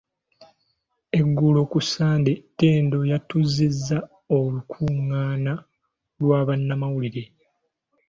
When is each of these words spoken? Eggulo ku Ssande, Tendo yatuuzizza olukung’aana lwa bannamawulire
Eggulo 1.19 1.59
ku 1.71 1.79
Ssande, 1.85 2.31
Tendo 2.59 2.97
yatuuzizza 3.11 3.97
olukung’aana 4.37 5.53
lwa 6.19 6.39
bannamawulire 6.47 7.23